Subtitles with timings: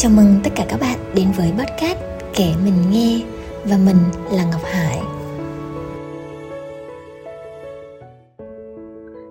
[0.00, 1.98] Chào mừng tất cả các bạn đến với podcast
[2.34, 3.20] Kể Mình Nghe
[3.64, 3.96] và mình
[4.32, 4.98] là Ngọc Hải.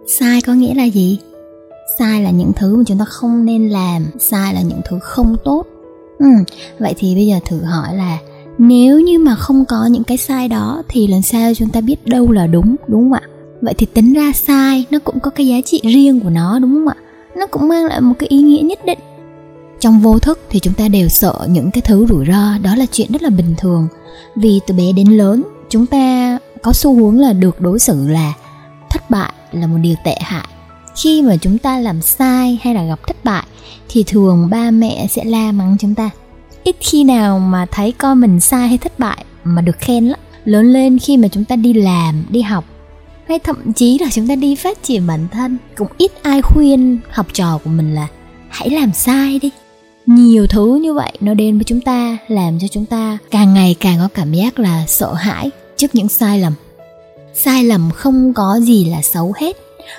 [0.07, 1.19] Sai có nghĩa là gì?
[1.99, 5.35] Sai là những thứ mà chúng ta không nên làm, sai là những thứ không
[5.43, 5.65] tốt.
[6.19, 6.25] Ừ,
[6.79, 8.17] vậy thì bây giờ thử hỏi là
[8.57, 12.05] nếu như mà không có những cái sai đó thì làm sao chúng ta biết
[12.05, 13.21] đâu là đúng, đúng không ạ?
[13.61, 16.73] Vậy thì tính ra sai nó cũng có cái giá trị riêng của nó đúng
[16.73, 16.95] không ạ?
[17.37, 18.99] Nó cũng mang lại một cái ý nghĩa nhất định
[19.79, 22.85] trong vô thức thì chúng ta đều sợ những cái thứ rủi ro, đó là
[22.91, 23.87] chuyện rất là bình thường.
[24.35, 28.33] Vì từ bé đến lớn, chúng ta có xu hướng là được đối xử là
[28.89, 30.47] thất bại là một điều tệ hại.
[30.95, 33.45] Khi mà chúng ta làm sai hay là gặp thất bại,
[33.89, 36.09] thì thường ba mẹ sẽ la mắng chúng ta.
[36.63, 40.19] Ít khi nào mà thấy con mình sai hay thất bại mà được khen lắm.
[40.45, 42.65] Lớn lên khi mà chúng ta đi làm, đi học,
[43.27, 46.97] hay thậm chí là chúng ta đi phát triển bản thân, cũng ít ai khuyên
[47.09, 48.07] học trò của mình là
[48.49, 49.49] hãy làm sai đi
[50.07, 53.75] nhiều thứ như vậy nó đến với chúng ta, làm cho chúng ta càng ngày
[53.79, 56.53] càng có cảm giác là sợ hãi trước những sai lầm.
[57.33, 59.57] Sai lầm không có gì là xấu hết.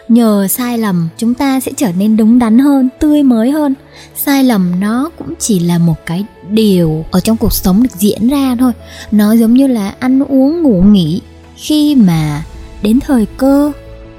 [0.08, 3.74] Nhờ sai lầm, chúng ta sẽ trở nên đúng đắn hơn, tươi mới hơn.
[4.16, 8.28] Sai lầm nó cũng chỉ là một cái điều ở trong cuộc sống được diễn
[8.28, 8.72] ra thôi.
[9.10, 11.20] Nó giống như là ăn uống, ngủ, nghỉ.
[11.56, 12.44] Khi mà
[12.82, 13.72] đến thời cơ,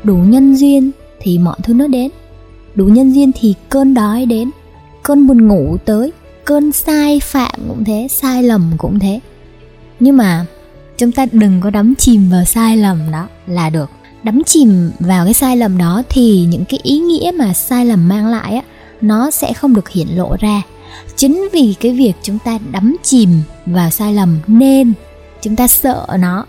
[0.03, 2.11] đủ nhân duyên thì mọi thứ nó đến.
[2.75, 4.49] Đủ nhân duyên thì cơn đói đến
[5.09, 6.11] cơn buồn ngủ tới,
[6.45, 9.19] cơn sai phạm cũng thế, sai lầm cũng thế.
[9.99, 10.45] Nhưng mà
[10.97, 13.89] chúng ta đừng có đắm chìm vào sai lầm đó là được.
[14.23, 18.07] Đắm chìm vào cái sai lầm đó thì những cái ý nghĩa mà sai lầm
[18.07, 18.61] mang lại á,
[19.01, 20.61] nó sẽ không được hiển lộ ra.
[21.15, 23.29] Chính vì cái việc chúng ta đắm chìm
[23.65, 24.93] vào sai lầm nên
[25.41, 26.45] chúng ta sợ nó,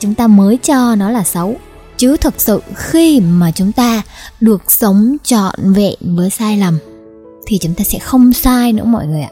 [0.00, 1.56] chúng ta mới cho nó là xấu.
[1.96, 4.02] Chứ thực sự khi mà chúng ta
[4.40, 6.78] được sống trọn vẹn với sai lầm
[7.46, 9.30] thì chúng ta sẽ không sai nữa mọi người ạ.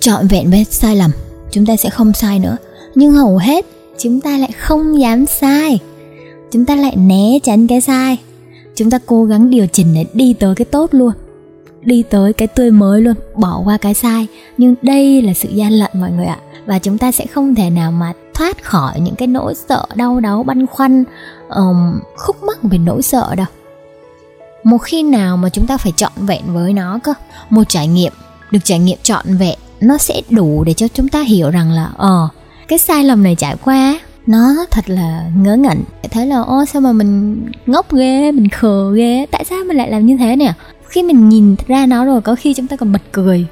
[0.00, 1.10] Trọn vẹn với sai lầm
[1.50, 2.56] chúng ta sẽ không sai nữa.
[2.94, 3.66] Nhưng hầu hết
[3.98, 5.78] chúng ta lại không dám sai.
[6.50, 8.18] Chúng ta lại né tránh cái sai.
[8.74, 11.12] Chúng ta cố gắng điều chỉnh để đi tới cái tốt luôn.
[11.82, 14.26] Đi tới cái tươi mới luôn bỏ qua cái sai.
[14.58, 16.38] Nhưng đây là sự gian lận mọi người ạ.
[16.66, 20.20] Và chúng ta sẽ không thể nào mà thoát khỏi những cái nỗi sợ đau
[20.20, 21.04] đớn băn khoăn
[21.48, 23.46] um, khúc mắc về nỗi sợ đâu
[24.64, 27.12] một khi nào mà chúng ta phải trọn vẹn với nó cơ,
[27.50, 28.12] một trải nghiệm,
[28.50, 31.90] được trải nghiệm trọn vẹn, nó sẽ đủ để cho chúng ta hiểu rằng là
[31.96, 32.28] ờ
[32.68, 35.82] cái sai lầm này trải qua, nó thật là ngớ ngẩn.
[36.10, 39.90] Thấy là, ô, sao mà mình ngốc ghê, mình khờ ghê, tại sao mình lại
[39.90, 40.52] làm như thế nè?
[40.88, 43.46] Khi mình nhìn ra nó rồi, có khi chúng ta còn bật cười.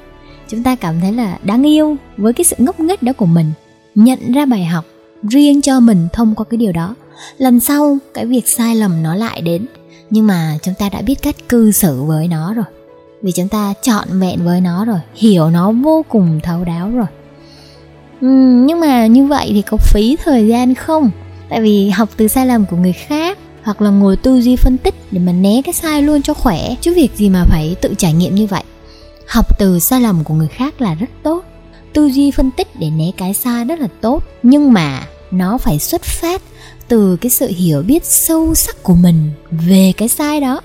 [0.49, 3.51] Chúng ta cảm thấy là đáng yêu với cái sự ngốc nghếch đó của mình.
[3.95, 4.85] Nhận ra bài học
[5.23, 6.95] riêng cho mình thông qua cái điều đó.
[7.37, 9.65] Lần sau, cái việc sai lầm nó lại đến
[10.09, 12.65] nhưng mà chúng ta đã biết cách cư xử với nó rồi.
[13.21, 17.07] Vì chúng ta chọn vẹn với nó rồi hiểu nó vô cùng thấu đáo rồi.
[18.21, 18.27] Ừ,
[18.65, 21.11] nhưng mà như vậy thì có phí thời gian không?
[21.49, 24.77] Tại vì học từ sai lầm của người khác hoặc là ngồi tư duy phân
[24.77, 26.75] tích để mà né cái sai luôn cho khỏe.
[26.81, 28.63] Chứ việc gì mà phải tự trải nghiệm như vậy?
[29.27, 31.45] Học từ sai lầm của người khác là rất tốt.
[31.93, 34.23] Tư duy phân tích để né cái sai rất là tốt.
[34.43, 36.41] Nhưng mà nó phải xuất phát
[36.87, 40.61] từ cái sự hiểu biết sâu sắc của mình về cái sai đó,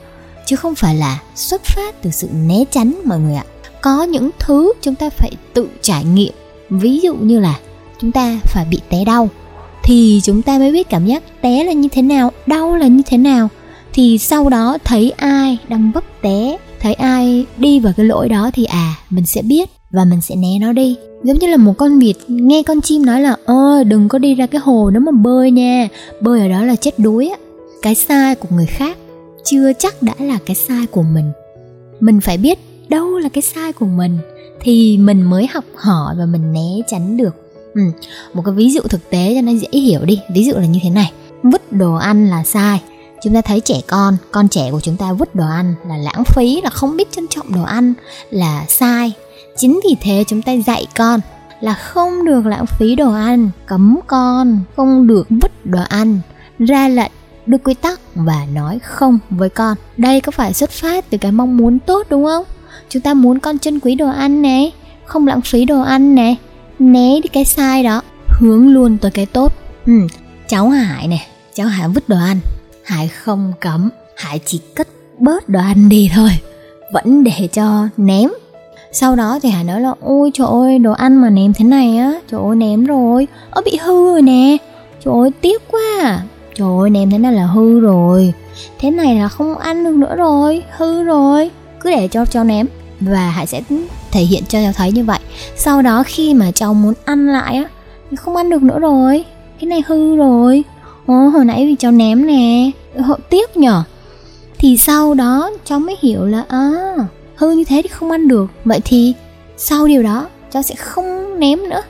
[0.46, 3.44] chứ không phải là xuất phát từ sự né tránh mọi người ạ.
[3.80, 6.32] Có những thứ chúng ta phải tự trải nghiệm.
[6.70, 7.58] Ví dụ như là
[8.00, 9.28] chúng ta phải bị té đau,
[9.82, 13.02] thì chúng ta mới biết cảm giác té là như thế nào, đau là như
[13.06, 13.48] thế nào.
[13.92, 18.50] Thì sau đó thấy ai đang vấp té, thấy ai đi vào cái lỗi đó
[18.54, 21.74] thì à mình sẽ biết và mình sẽ né nó đi giống như là một
[21.78, 25.00] con vịt, nghe con chim nói là, ơ, đừng có đi ra cái hồ đó
[25.00, 25.88] mà bơi nha.
[26.20, 27.36] Bơi ở đó là chết đuối á.
[27.82, 28.98] Cái sai của người khác
[29.44, 31.32] chưa chắc đã là cái sai của mình.
[32.00, 32.58] Mình phải biết
[32.88, 34.18] đâu là cái sai của mình
[34.60, 37.34] thì mình mới học hỏi và mình né tránh được.
[37.74, 37.80] Ừ.
[38.34, 40.20] một cái ví dụ thực tế cho nó dễ hiểu đi.
[40.34, 42.82] Ví dụ là như thế này, vứt đồ ăn là sai.
[43.22, 46.24] Chúng ta thấy trẻ con con trẻ của chúng ta vứt đồ ăn là lãng
[46.24, 47.94] phí, là không biết trân trọng đồ ăn
[48.30, 49.12] là sai
[49.60, 51.20] chính vì thế chúng ta dạy con
[51.60, 56.20] là không được lãng phí đồ ăn cấm con không được vứt đồ ăn
[56.58, 57.12] ra lệnh
[57.46, 59.76] đưa quy tắc và nói không với con.
[59.96, 62.44] Đây có phải xuất phát từ cái mong muốn tốt đúng không?
[62.88, 64.72] Chúng ta muốn con trân quý đồ ăn này
[65.04, 66.36] không lãng phí đồ ăn này
[66.78, 68.02] né đi cái sai đó.
[68.26, 69.52] Hướng luôn tới cái tốt.
[69.86, 69.92] Ừ,
[70.48, 72.40] cháu hải này cháu hải vứt đồ ăn.
[72.84, 76.30] Hải không cấm hải chỉ cất bớt đồ ăn đi thôi.
[76.92, 78.30] Vẫn để cho ném
[78.92, 81.96] sau đó thì hải nói là ôi trời ơi đồ ăn mà ném thế này
[81.96, 83.28] á trời ơi ném rồi.
[83.50, 84.56] Ơ bị hư rồi nè.
[85.04, 86.22] Trời ơi tiếc quá à.
[86.54, 88.32] trời ơi ném thế này là hư rồi.
[88.78, 91.50] Thế này là không ăn được nữa rồi hư rồi.
[91.80, 92.66] Cứ để cho cho ném
[93.00, 93.62] và hải sẽ
[94.10, 95.18] thể hiện cho cháu thấy như vậy.
[95.56, 97.64] Sau đó khi mà cháu muốn ăn lại á
[98.16, 99.24] không ăn được nữa rồi.
[99.60, 100.64] Cái này hư rồi.
[101.06, 102.70] Ồ, hồi nãy vì cháu ném nè.
[102.98, 103.82] Họ tiếc nhở.
[104.58, 106.70] Thì sau đó cháu mới hiểu là à
[107.40, 108.50] hư như thế thì không ăn được.
[108.64, 109.14] Vậy thì
[109.56, 111.82] sau điều đó, cháu sẽ không ném nữa.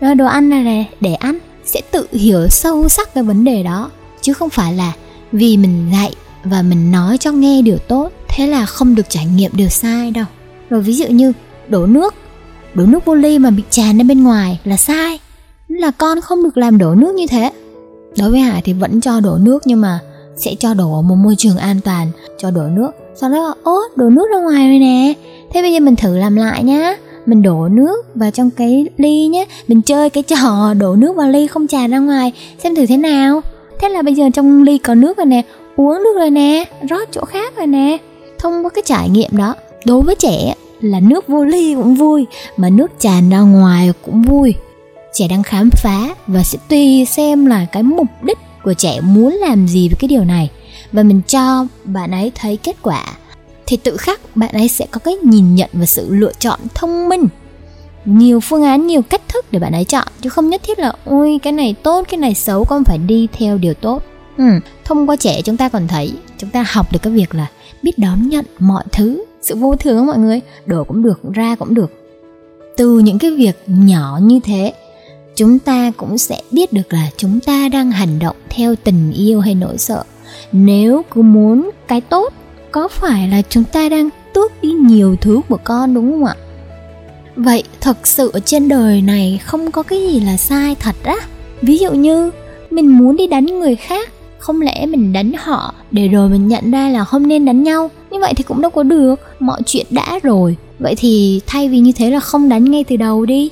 [0.00, 1.38] Rồi đồ ăn này để ăn.
[1.64, 3.90] Sẽ tự hiểu sâu sắc cái vấn đề đó.
[4.20, 4.92] Chứ không phải là
[5.32, 6.14] vì mình dạy
[6.44, 10.10] và mình nói cho nghe điều tốt, thế là không được trải nghiệm điều sai
[10.10, 10.24] đâu.
[10.70, 11.32] Rồi ví dụ như
[11.68, 12.14] đổ nước.
[12.74, 15.18] Đổ nước vô ly mà bị tràn ra bên ngoài là sai.
[15.68, 17.52] Là con không được làm đổ nước như thế.
[18.18, 20.00] Đối với hải thì vẫn cho đổ nước nhưng mà
[20.36, 23.78] sẽ cho đổ ở một môi trường an toàn, cho đổ nước sau đó ố
[23.96, 25.12] đổ nước ra ngoài rồi nè.
[25.52, 26.96] Thế bây giờ mình thử làm lại nhá.
[27.26, 31.28] Mình đổ nước vào trong cái ly nhé mình chơi cái trò đổ nước vào
[31.28, 32.32] ly không tràn ra ngoài.
[32.58, 33.40] Xem thử thế nào.
[33.80, 35.42] Thế là bây giờ trong ly có nước rồi nè.
[35.76, 36.64] Uống nước rồi nè.
[36.90, 37.96] Rót chỗ khác rồi nè.
[38.38, 39.54] Thông qua cái trải nghiệm đó,
[39.86, 42.26] đối với trẻ là nước vô ly cũng vui,
[42.56, 44.54] mà nước tràn ra ngoài cũng vui.
[45.12, 49.32] Trẻ đang khám phá và sẽ tùy xem là cái mục đích của trẻ muốn
[49.32, 50.50] làm gì với cái điều này
[50.92, 53.04] và mình cho bạn ấy thấy kết quả,
[53.66, 57.08] thì tự khắc bạn ấy sẽ có cái nhìn nhận và sự lựa chọn thông
[57.08, 57.28] minh.
[58.04, 60.92] Nhiều phương án, nhiều cách thức để bạn ấy chọn, chứ không nhất thiết là,
[61.04, 64.02] ôi, cái này tốt, cái này xấu, con phải đi theo điều tốt.
[64.36, 64.44] Ừ.
[64.84, 67.46] thông qua trẻ chúng ta còn thấy, chúng ta học được cái việc là
[67.82, 71.74] biết đón nhận mọi thứ, sự vô thường mọi người đổ cũng được, ra cũng
[71.74, 71.92] được.
[72.76, 74.72] Từ những cái việc nhỏ như thế,
[75.36, 79.40] chúng ta cũng sẽ biết được là chúng ta đang hành động theo tình yêu
[79.40, 80.04] hay nỗi sợ
[80.52, 82.32] nếu cứ muốn cái tốt,
[82.70, 86.34] có phải là chúng ta đang tước đi nhiều thứ của con đúng không ạ?
[87.36, 91.16] Vậy thật sự ở trên đời này không có cái gì là sai thật á.
[91.62, 92.30] Ví dụ như
[92.70, 96.70] mình muốn đi đánh người khác, không lẽ mình đánh họ để rồi mình nhận
[96.70, 97.90] ra là không nên đánh nhau?
[98.10, 100.56] Như vậy thì cũng đâu có được, mọi chuyện đã rồi.
[100.78, 103.50] Vậy thì thay vì như thế là không đánh ngay từ đầu đi.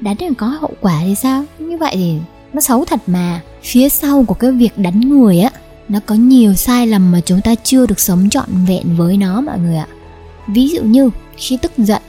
[0.00, 1.44] Đánh là có hậu quả thì sao?
[1.58, 2.12] Như vậy thì
[2.52, 3.40] nó xấu thật mà.
[3.62, 5.50] Phía sau của cái việc đánh người á
[5.88, 9.40] nó có nhiều sai lầm mà chúng ta chưa được sống trọn vẹn với nó
[9.40, 9.86] mọi người ạ.
[10.48, 12.02] Ví dụ như khi tức giận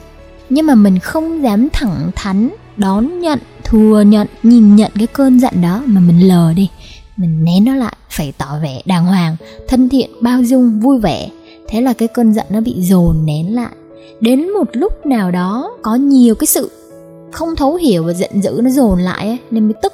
[0.50, 5.40] nhưng mà mình không dám thẳng thắn đón nhận thừa nhận nhìn nhận cái cơn
[5.40, 6.70] giận đó mà mình lờ đi.
[7.18, 9.36] Mình nén nó lại phải tỏ vẻ đàng hoàng
[9.68, 11.30] thân thiện bao dung vui vẻ.
[11.68, 13.72] Thế là cái cơn giận nó bị dồn nén lại.
[14.20, 16.72] Đến một lúc nào đó có nhiều cái sự
[17.32, 19.94] không thấu hiểu và giận dữ nó dồn lại ấy, nên mới tức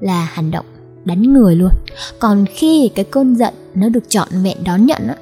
[0.00, 0.64] là hành động
[1.08, 1.70] đánh người luôn.
[2.18, 5.14] Còn khi cái cơn giận nó được trọn vẹn đón nhận á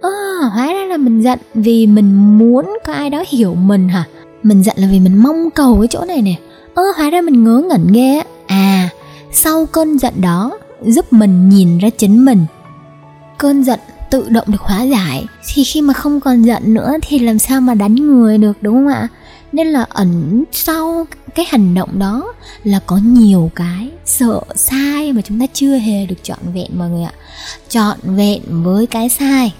[0.00, 4.04] à, hóa ra là mình giận vì mình muốn có ai đó hiểu mình hả?
[4.42, 6.34] Mình giận là vì mình mong cầu cái chỗ này nè.
[6.74, 8.24] Ơ à, hóa ra mình ngớ ngẩn ghê á.
[8.46, 8.88] À
[9.32, 12.46] sau cơn giận đó giúp mình nhìn ra chính mình.
[13.38, 13.80] Cơn giận
[14.10, 15.26] tự động được hóa giải.
[15.54, 18.74] Thì khi mà không còn giận nữa thì làm sao mà đánh người được đúng
[18.74, 19.08] không ạ?
[19.54, 22.32] Nên là ẩn sau cái hành động đó
[22.64, 26.90] là có nhiều cái sợ sai mà chúng ta chưa hề được trọn vẹn mọi
[26.90, 27.12] người ạ.
[27.68, 29.52] Trọn vẹn với cái sai,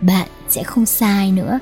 [0.00, 1.58] bạn sẽ không sai nữa.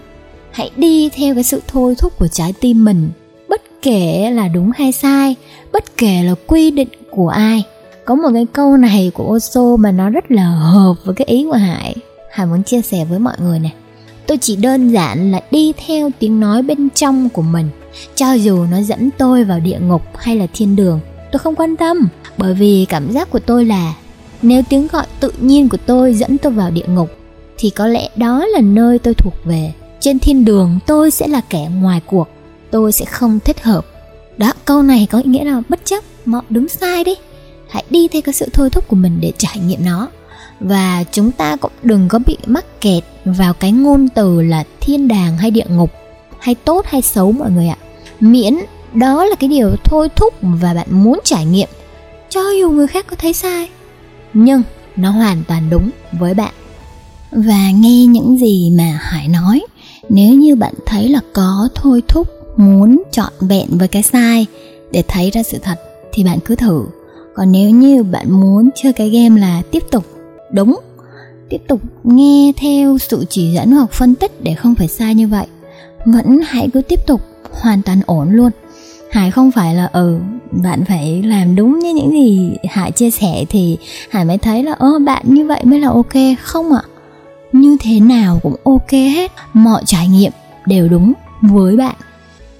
[0.50, 3.10] Hãy đi theo cái sự thôi thúc của trái tim mình,
[3.48, 5.36] bất kể là đúng hay sai,
[5.72, 7.64] bất kể là quy định của ai.
[8.04, 11.44] Có một cái câu này của Oso mà nó rất là hợp với cái ý
[11.44, 11.96] của Hải.
[12.32, 13.72] Hải muốn chia sẻ với mọi người này
[14.26, 17.68] tôi chỉ đơn giản là đi theo tiếng nói bên trong của mình,
[18.14, 21.00] cho dù nó dẫn tôi vào địa ngục hay là thiên đường,
[21.32, 22.08] tôi không quan tâm.
[22.36, 23.94] Bởi vì cảm giác của tôi là,
[24.42, 27.10] nếu tiếng gọi tự nhiên của tôi dẫn tôi vào địa ngục,
[27.58, 29.72] thì có lẽ đó là nơi tôi thuộc về.
[30.00, 32.28] Trên thiên đường, tôi sẽ là kẻ ngoài cuộc,
[32.70, 33.86] tôi sẽ không thích hợp.
[34.36, 37.14] Đó, câu này có ý nghĩa là bất chấp, mọi đúng sai đi.
[37.68, 40.08] Hãy đi theo cái sự thôi thúc của mình để trải nghiệm nó.
[40.60, 45.08] Và chúng ta cũng đừng có bị mắc kẹt vào cái ngôn từ là thiên
[45.08, 45.90] đàng hay địa ngục,
[46.38, 47.76] hay tốt hay xấu mọi người ạ.
[48.20, 48.54] Miễn,
[48.94, 51.68] đó là cái điều thôi thúc và bạn muốn trải nghiệm.
[52.28, 53.68] Cho dù người khác có thấy sai,
[54.34, 54.62] nhưng
[54.96, 56.54] nó hoàn toàn đúng với bạn.
[57.30, 59.62] Và nghe những gì mà hải nói,
[60.08, 64.46] nếu như bạn thấy là có thôi thúc, muốn trọn vẹn với cái sai
[64.90, 65.80] để thấy ra sự thật
[66.12, 66.84] thì bạn cứ thử.
[67.34, 70.04] Còn nếu như bạn muốn chơi cái game là tiếp tục,
[70.52, 70.80] đúng
[71.52, 75.28] tiếp tục nghe theo sự chỉ dẫn hoặc phân tích để không phải sai như
[75.28, 75.46] vậy.
[76.04, 78.50] Vẫn hãy cứ tiếp tục, hoàn toàn ổn luôn.
[79.10, 80.18] Hải không phải là ừ
[80.50, 83.76] bạn phải làm đúng như những gì hải chia sẻ thì
[84.10, 86.82] hải mới thấy là, ơ, bạn như vậy mới là ok, không ạ.
[87.52, 89.32] Như thế nào cũng ok hết.
[89.52, 90.32] Mọi trải nghiệm
[90.66, 91.94] đều đúng với bạn.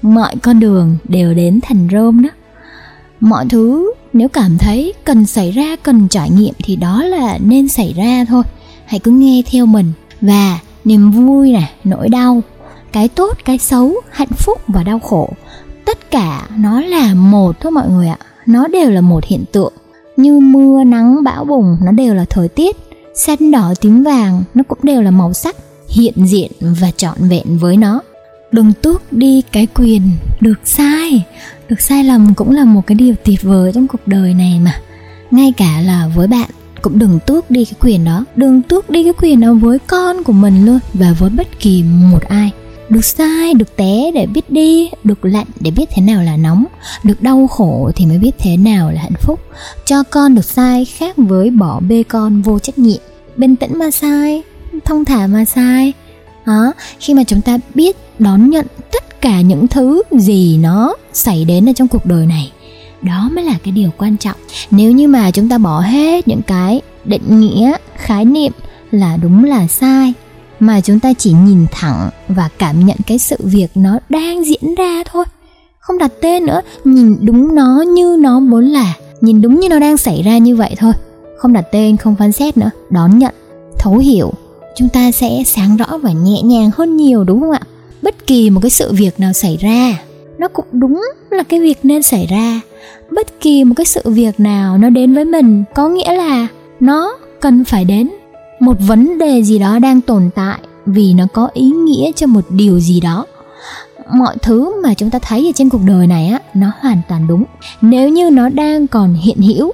[0.03, 2.29] Mọi con đường đều đến thành rôm đó.
[3.21, 7.69] Mọi thứ nếu cảm thấy cần xảy ra, cần trải nghiệm thì đó là nên
[7.69, 8.43] xảy ra thôi
[8.93, 9.93] hãy cứ nghe theo mình.
[10.21, 12.43] Và niềm vui này nỗi đau,
[12.93, 15.29] cái tốt, cái xấu, hạnh phúc và đau khổ,
[15.85, 18.19] tất cả nó là một thôi mọi người ạ.
[18.47, 19.73] Nó đều là một hiện tượng.
[20.17, 22.77] Như mưa, nắng, bão, bùng, nó đều là thời tiết.
[23.15, 25.57] Xanh đỏ, tím vàng, nó cũng đều là màu sắc,
[25.89, 28.01] hiện diện và trọn vẹn với nó.
[28.53, 30.03] Đừng tước đi cái quyền
[30.41, 31.25] được sai.
[31.69, 34.81] Được sai lầm cũng là một cái điều tuyệt vời trong cuộc đời này mà.
[35.31, 36.51] Ngay cả là với bạn
[36.83, 38.25] cũng đừng tước đi cái quyền đó.
[38.37, 41.83] Đừng tước đi cái quyền đó với con của mình luôn và với bất kỳ
[41.83, 42.51] một ai.
[42.89, 46.65] Được sai, được té để biết đi, được lạnh để biết thế nào là nóng,
[47.05, 49.41] được đau khổ thì mới biết thế nào là hạnh phúc.
[49.87, 53.01] Cho con được sai khác với bỏ bê con vô trách nhiệm.
[53.37, 54.43] Bình tĩnh mà sai,
[54.85, 55.93] thông thả mà sai.
[56.47, 61.45] Đó khi mà chúng ta biết đón nhận tất cả những thứ gì nó xảy
[61.45, 62.53] đến ở trong cuộc đời này
[63.03, 64.37] đó mới là cái điều quan trọng.
[64.71, 68.53] Nếu như mà chúng ta bỏ hết những cái định nghĩa, khái niệm
[68.91, 70.13] là đúng là sai,
[70.61, 74.75] mà chúng ta chỉ nhìn thẳng và cảm nhận cái sự việc nó đang diễn
[74.79, 75.25] ra thôi,
[75.79, 79.79] không đặt tên nữa, nhìn đúng nó như nó muốn là, nhìn đúng như nó
[79.79, 80.93] đang xảy ra như vậy thôi,
[81.39, 83.35] không đặt tên, không phán xét nữa, đón nhận,
[83.79, 84.33] thấu hiểu.
[84.77, 87.61] Chúng ta sẽ sáng rõ và nhẹ nhàng hơn nhiều, đúng không ạ?
[88.03, 89.99] Bất kỳ một cái sự việc nào xảy ra,
[90.39, 92.61] nó cũng đúng là cái việc nên xảy ra
[93.11, 96.47] bất kỳ một cái sự việc nào nó đến với mình, có nghĩa là
[96.81, 98.11] nó cần phải đến.
[98.61, 102.45] Một vấn đề gì đó đang tồn tại vì nó có ý nghĩa cho một
[102.51, 103.27] điều gì đó.
[104.15, 107.27] Mọi thứ mà chúng ta thấy ở trên cuộc đời này á, nó hoàn toàn
[107.27, 107.45] đúng.
[107.81, 109.73] Nếu như nó đang còn hiện hữu,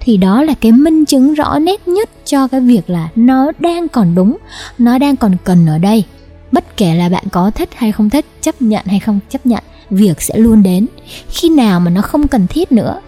[0.00, 3.88] thì đó là cái minh chứng rõ nét nhất cho cái việc là nó đang
[3.88, 4.36] còn đúng,
[4.78, 6.04] nó đang còn cần ở đây.
[6.52, 9.62] Bất kể là bạn có thích hay không thích, chấp nhận hay không chấp nhận
[9.90, 10.86] việc sẽ luôn đến.
[11.28, 13.00] Khi nào mà nó không cần thiết nữa,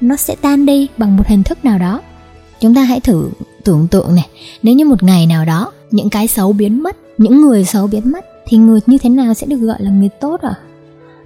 [0.00, 2.00] nó sẽ tan đi bằng một hình thức nào đó.
[2.60, 3.30] Chúng ta hãy thử
[3.64, 4.28] tưởng tượng này,
[4.62, 8.12] nếu như một ngày nào đó, những cái xấu biến mất, những người xấu biến
[8.12, 10.54] mất, thì người như thế nào sẽ được gọi là người tốt à?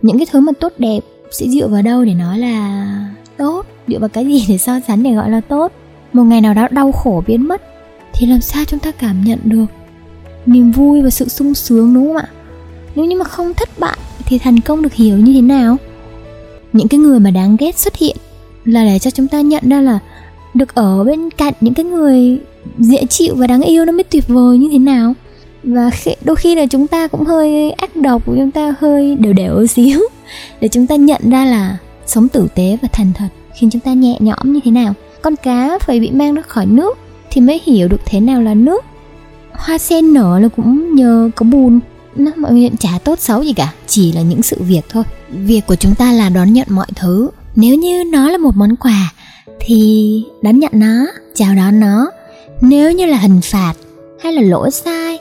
[0.03, 2.85] Những cái thứ mà tốt đẹp sẽ dựa vào đâu để nói là
[3.37, 3.67] tốt?
[3.89, 5.73] Dựa vào cái gì để so sánh để gọi là tốt?
[6.13, 7.63] Một ngày nào đó đau khổ biến mất,
[8.15, 9.67] thì làm sao chúng ta cảm nhận được
[10.47, 12.29] niềm vui và sự sung sướng, đúng không ạ?
[12.95, 15.77] Nếu như mà không thất bại thì thành công được hiểu như thế nào?
[16.73, 18.17] Những cái người mà đáng ghét xuất hiện
[18.65, 19.99] là để cho chúng ta nhận ra là
[20.55, 22.39] được ở bên cạnh những cái người
[22.79, 25.15] dễ chịu và đáng yêu nó mới tuyệt vời như thế nào.
[25.63, 29.17] Và khi, đôi khi là chúng ta cũng hơi ác độc của chúng ta hơi
[29.17, 30.01] đều đều xíu
[30.61, 31.77] để chúng ta nhận ra là
[32.07, 34.95] sống tử tế và thành thật khiến chúng ta nhẹ nhõm như thế nào.
[35.23, 36.99] Con cá phải bị mang ra khỏi nước
[37.31, 38.85] thì mới hiểu được thế nào là nước.
[39.53, 41.81] Hoa sen nở là cũng nhờ có bùn
[42.17, 45.05] nó mọi chuyện chả tốt xấu gì cả, chỉ là những sự việc thôi.
[45.29, 47.31] Việc của chúng ta là đón nhận mọi thứ.
[47.57, 49.13] Nếu như nó là một món quà,
[49.61, 52.11] thì đón nhận nó, chào đón nó.
[52.61, 53.75] Nếu như là hình phạt
[54.23, 55.19] hay là lỗi sai,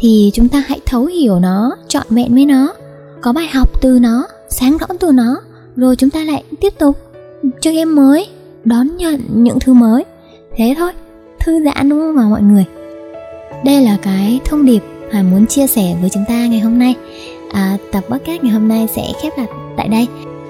[0.00, 2.72] thì chúng ta hãy thấu hiểu nó, trọn vẹn với nó.
[3.20, 5.36] Có bài học từ nó, sáng rõ từ nó,
[5.76, 6.98] rồi chúng ta lại tiếp tục
[7.60, 8.28] chơi game mới,
[8.64, 10.04] đón nhận những thứ mới.
[10.56, 10.92] Thế thôi,
[11.40, 12.64] thư giãn đúng không mà mọi người?
[13.64, 14.82] Đây là cái thông điệp
[15.12, 16.94] Hòa muốn chia sẻ với chúng ta ngày hôm nay.
[17.52, 19.46] À, tập podcast ngày hôm nay sẽ khép lại
[19.76, 20.06] tại đây.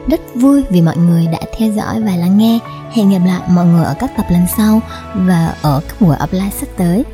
[0.09, 2.59] Rất vui vì mọi người đã theo dõi và lắng nghe.
[2.93, 4.81] Hẹn gặp lại mọi người ở các tập lần sau
[5.15, 7.05] và ở các buổi offline sắp tới.